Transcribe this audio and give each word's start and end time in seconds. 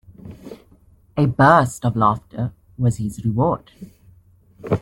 A 1.15 1.27
burst 1.27 1.85
of 1.85 1.95
laughter 1.95 2.53
was 2.75 2.97
his 2.97 3.23
reward. 3.23 3.69